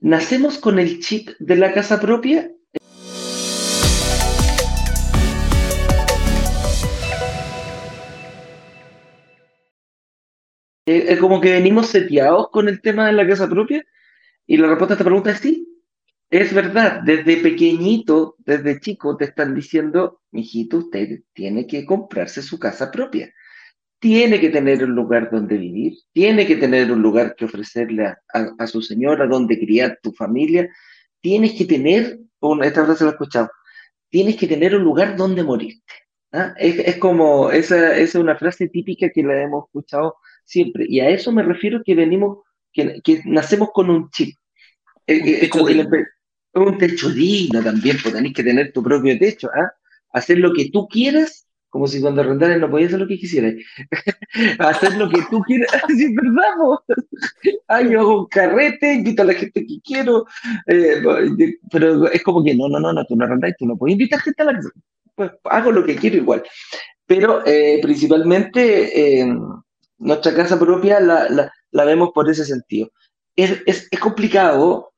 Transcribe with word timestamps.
¿Nacemos 0.00 0.58
con 0.58 0.78
el 0.78 1.00
chip 1.00 1.30
de 1.38 1.56
la 1.56 1.72
casa 1.72 1.98
propia? 1.98 2.50
Eh, 10.84 11.06
es 11.08 11.18
como 11.18 11.40
que 11.40 11.52
venimos 11.52 11.86
seteados 11.88 12.50
con 12.50 12.68
el 12.68 12.82
tema 12.82 13.06
de 13.06 13.14
la 13.14 13.26
casa 13.26 13.48
propia 13.48 13.84
y 14.46 14.58
la 14.58 14.68
respuesta 14.68 14.92
a 14.92 14.96
esta 14.96 15.04
pregunta 15.04 15.30
es 15.30 15.38
sí. 15.38 15.66
Es 16.28 16.52
verdad, 16.52 17.00
desde 17.02 17.38
pequeñito, 17.38 18.36
desde 18.40 18.80
chico, 18.80 19.16
te 19.16 19.24
están 19.24 19.54
diciendo, 19.54 20.20
mijito, 20.30 20.78
usted 20.78 21.22
tiene 21.32 21.66
que 21.66 21.86
comprarse 21.86 22.42
su 22.42 22.58
casa 22.58 22.90
propia. 22.90 23.32
Tiene 24.06 24.40
que 24.40 24.50
tener 24.50 24.84
un 24.84 24.94
lugar 24.94 25.30
donde 25.32 25.56
vivir, 25.56 25.94
tiene 26.12 26.46
que 26.46 26.54
tener 26.54 26.92
un 26.92 27.02
lugar 27.02 27.34
que 27.34 27.46
ofrecerle 27.46 28.14
a, 28.32 28.66
su 28.68 28.80
señora, 28.80 29.26
donde 29.26 29.58
criar 29.58 29.98
tu 30.00 30.12
familia. 30.12 30.70
Tienes 31.20 31.54
que 31.54 31.64
tener, 31.64 32.20
esta 32.62 32.84
frase 32.84 33.02
la 33.02 33.10
he 33.10 33.12
escuchado, 33.14 33.50
tienes 34.08 34.36
que 34.36 34.46
tener 34.46 34.76
un 34.76 34.84
lugar 34.84 35.16
donde 35.16 35.42
morirte. 35.42 35.92
¿ah? 36.30 36.54
Es, 36.56 36.98
como, 36.98 37.50
esa, 37.50 37.98
es 37.98 38.14
una 38.14 38.36
frase 38.36 38.68
típica 38.68 39.10
que 39.10 39.24
la 39.24 39.42
hemos 39.42 39.64
escuchado 39.64 40.14
siempre. 40.44 40.86
Y 40.88 41.00
a 41.00 41.08
eso 41.08 41.32
me 41.32 41.42
refiero 41.42 41.82
que 41.84 41.96
venimos, 41.96 42.44
que, 42.72 43.22
nacemos 43.24 43.70
con 43.74 43.90
un 43.90 44.08
chip. 44.10 44.36
Eh, 45.08 45.16
eh, 45.16 45.38
es 45.42 45.50
como 45.50 45.64
un 45.64 46.78
techo 46.78 47.10
digno 47.10 47.60
también, 47.60 47.96
pues 48.00 48.14
tenés 48.14 48.32
que 48.32 48.44
tener 48.44 48.72
tu 48.72 48.84
propio 48.84 49.18
techo, 49.18 49.50
¿ah? 49.52 49.72
Hacer 50.12 50.38
lo 50.38 50.52
que 50.52 50.70
tú 50.70 50.86
quieras, 50.86 51.45
como 51.76 51.86
si 51.86 52.00
cuando 52.00 52.22
arrendaras 52.22 52.58
no 52.58 52.70
podías 52.70 52.88
hacer 52.88 53.00
lo 53.00 53.06
que 53.06 53.18
quisieras. 53.18 53.54
hacer 54.58 54.96
lo 54.96 55.10
que 55.10 55.20
tú 55.30 55.42
quieras, 55.42 55.68
así 55.84 56.14
verdad, 56.22 56.54
ah, 57.68 57.82
yo 57.82 58.00
hago 58.00 58.20
un 58.20 58.26
carrete, 58.28 58.94
invito 58.94 59.20
a 59.20 59.26
la 59.26 59.34
gente 59.34 59.66
que 59.66 59.78
quiero, 59.84 60.24
eh, 60.68 61.02
pero 61.70 62.10
es 62.10 62.22
como 62.22 62.42
que 62.42 62.54
no, 62.54 62.66
no, 62.70 62.80
no, 62.80 62.94
no, 62.94 63.04
tú 63.04 63.14
no 63.14 63.26
arrendas, 63.26 63.52
tú 63.58 63.66
no 63.66 63.76
puedes 63.76 63.92
invitar 63.92 64.20
gente 64.20 64.42
a 64.42 64.46
la 64.46 64.54
casa. 64.54 64.70
Pues 65.14 65.32
hago 65.44 65.70
lo 65.70 65.84
que 65.84 65.96
quiero 65.96 66.16
igual. 66.16 66.42
Pero 67.04 67.44
eh, 67.44 67.78
principalmente 67.82 69.20
eh, 69.20 69.36
nuestra 69.98 70.34
casa 70.34 70.58
propia 70.58 70.98
la, 70.98 71.52
la, 71.70 71.84
vemos 71.84 72.10
por 72.14 72.30
ese 72.30 72.46
sentido. 72.46 72.90
Es, 73.36 73.62
es, 73.66 73.86
es 73.90 74.00
complicado 74.00 74.92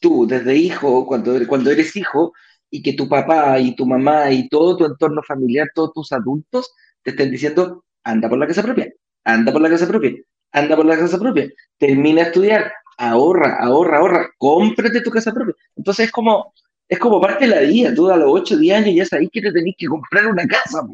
tú 0.00 0.28
desde 0.28 0.54
hijo, 0.54 1.06
cuando, 1.06 1.34
cuando 1.48 1.72
eres 1.72 1.96
hijo, 1.96 2.32
y 2.70 2.82
que 2.82 2.92
tu 2.92 3.08
papá 3.08 3.58
y 3.58 3.74
tu 3.74 3.86
mamá 3.86 4.30
y 4.30 4.48
todo 4.48 4.76
tu 4.76 4.84
entorno 4.84 5.22
familiar, 5.22 5.68
todos 5.74 5.92
tus 5.92 6.12
adultos 6.12 6.72
te 7.02 7.10
estén 7.10 7.30
diciendo, 7.30 7.84
anda 8.04 8.28
por 8.28 8.38
la 8.38 8.46
casa 8.46 8.62
propia, 8.62 8.92
anda 9.24 9.52
por 9.52 9.60
la 9.60 9.70
casa 9.70 9.86
propia, 9.86 10.14
anda 10.52 10.76
por 10.76 10.86
la 10.86 10.98
casa 10.98 11.18
propia, 11.18 11.50
termina 11.78 12.22
a 12.22 12.24
estudiar, 12.26 12.72
ahorra, 12.98 13.56
ahorra, 13.60 13.98
ahorra, 13.98 14.30
cómprate 14.38 15.00
tu 15.00 15.10
casa 15.10 15.32
propia. 15.32 15.54
Entonces 15.76 16.06
es 16.06 16.12
como, 16.12 16.52
es 16.88 16.98
como 16.98 17.20
parte 17.20 17.46
de 17.46 17.54
la 17.54 17.60
vida, 17.62 17.94
tú 17.94 18.10
a 18.10 18.16
los 18.16 18.28
8, 18.30 18.58
10 18.58 18.76
años 18.76 18.94
ya 18.94 19.06
sabes 19.06 19.28
que 19.32 19.40
te 19.40 19.52
tenés 19.52 19.74
que 19.78 19.86
comprar 19.86 20.26
una 20.26 20.46
casa. 20.46 20.86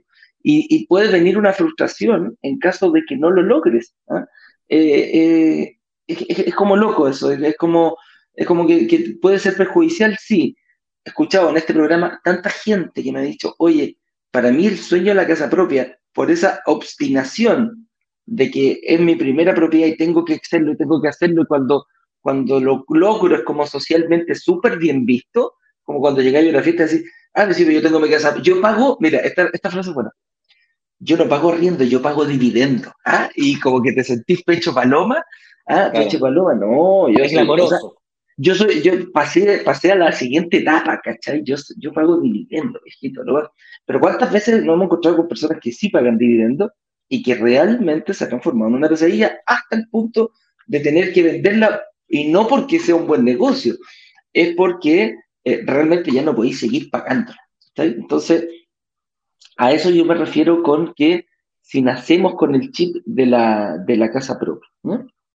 Y, 0.43 0.67
y, 0.71 0.87
puede 0.87 1.11
venir 1.11 1.37
una 1.37 1.53
frustración 1.53 2.39
en 2.43 2.59
caso 2.59 2.93
de 2.93 3.03
que 3.05 3.17
no 3.17 3.31
lo 3.31 3.43
logres. 3.43 3.93
¿ah? 4.09 4.25
Eh, 4.69 5.11
eh, 5.13 5.79
es, 6.07 6.55
como 6.55 6.77
loco 6.77 7.09
eso, 7.09 7.33
es 7.33 7.57
como 7.57 7.97
es 8.35 8.47
como 8.47 8.67
que, 8.67 9.17
puede 9.21 9.39
ser 9.39 9.57
perjudicial, 9.57 10.17
sí. 10.21 10.57
Escuchado 11.07 11.51
en 11.51 11.57
este 11.57 11.73
programa 11.73 12.21
tanta 12.25 12.51
gente 12.51 13.01
que 13.01 13.13
me 13.13 13.21
ha 13.21 13.23
dicho, 13.23 13.55
oye, 13.59 13.97
para 14.33 14.51
mí 14.51 14.67
el 14.67 14.77
sueño 14.77 15.07
de 15.07 15.15
la 15.15 15.27
casa 15.27 15.49
propia, 15.49 15.97
por 16.13 16.33
esa 16.33 16.63
obstinación 16.67 17.89
de 18.25 18.51
que 18.51 18.81
es 18.83 18.99
mi 18.99 19.15
primera 19.15 19.55
propiedad 19.55 19.87
y 19.87 19.97
tengo 19.97 20.25
que 20.25 20.35
hacerlo 20.35 20.73
y 20.73 20.77
tengo 20.77 21.01
que 21.01 21.07
hacerlo, 21.07 21.43
y 21.43 21.47
cuando, 21.47 21.87
cuando 22.21 22.59
lo 22.59 22.85
logro 22.89 23.37
es 23.37 23.43
como 23.45 23.65
socialmente 23.69 24.35
súper 24.35 24.79
bien 24.79 25.07
visto, 25.07 25.55
como 25.85 26.01
cuando 26.01 26.23
llegáis 26.23 26.49
a 26.49 26.51
una 26.51 26.63
fiesta 26.63 26.83
y 26.83 26.87
decís, 26.87 27.13
ah, 27.35 27.55
sí, 27.55 27.73
yo 27.73 27.81
tengo 27.81 28.01
mi 28.01 28.11
casa, 28.11 28.37
yo 28.43 28.61
pago, 28.61 28.97
mira, 28.99 29.21
esta, 29.21 29.49
esta 29.53 29.71
frase 29.71 29.91
es 29.91 29.95
buena, 29.95 30.11
yo 30.99 31.17
no 31.17 31.29
pago 31.29 31.53
riendo, 31.53 31.85
yo 31.85 32.03
pago 32.03 32.25
dividendo, 32.25 32.93
¿ah? 33.05 33.31
Y 33.37 33.61
como 33.61 33.81
que 33.81 33.93
te 33.93 34.03
sentís 34.03 34.43
pecho 34.43 34.75
paloma, 34.75 35.25
ah, 35.69 35.89
pecho 35.95 36.19
paloma, 36.19 36.53
no, 36.57 37.09
yo 37.11 37.23
es 37.23 37.31
glamoroso 37.31 37.97
yo 38.37 38.55
soy, 38.55 38.83
yo 38.83 38.93
pasé, 39.13 39.63
pasé 39.65 39.93
a 39.93 39.97
la 39.97 40.13
siguiente 40.13 40.59
etapa, 40.59 41.01
¿cachai? 41.03 41.43
Yo, 41.43 41.57
yo 41.79 41.93
pago 41.93 42.21
dividendo, 42.21 42.81
viejito, 42.85 43.25
¿no? 43.25 43.51
Pero 43.87 44.01
¿cuántas 44.01 44.33
veces 44.33 44.63
nos 44.65 44.75
hemos 44.75 44.87
encontrado 44.87 45.17
con 45.17 45.29
personas 45.29 45.59
que 45.61 45.73
sí 45.73 45.89
pagan 45.89 46.19
dividendo 46.19 46.73
y 47.09 47.23
que 47.23 47.35
realmente 47.35 48.13
se 48.13 48.25
han 48.25 48.31
transformado 48.31 48.71
en 48.71 48.77
una 48.77 48.89
pesadilla 48.89 49.39
hasta 49.47 49.77
el 49.77 49.89
punto 49.89 50.33
de 50.67 50.81
tener 50.81 51.13
que 51.13 51.23
venderla 51.23 51.81
y 52.09 52.29
no 52.29 52.47
porque 52.47 52.79
sea 52.79 52.95
un 52.95 53.07
buen 53.07 53.25
negocio, 53.25 53.75
es 54.33 54.55
porque 54.55 55.17
eh, 55.45 55.63
realmente 55.65 56.11
ya 56.11 56.23
no 56.23 56.35
podéis 56.35 56.61
seguir 56.61 56.91
pagándola. 56.91 57.39
Entonces, 57.77 58.47
a 59.57 59.73
eso 59.73 59.91
yo 59.91 60.05
me 60.05 60.15
refiero 60.15 60.63
con 60.63 60.93
que 60.95 61.27
si 61.63 61.83
nacemos 61.83 62.35
con 62.35 62.55
el 62.55 62.71
chip 62.71 62.97
de 63.05 63.27
la, 63.27 63.79
de 63.79 63.97
la 63.97 64.11
casa 64.11 64.39
propia, 64.39 64.69
¿no? 64.83 65.07